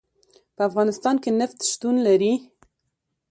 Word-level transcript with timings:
په 0.55 0.61
افغانستان 0.69 1.15
کې 1.23 1.29
نفت 1.39 1.59
شتون 1.71 1.95
لري. 2.07 2.33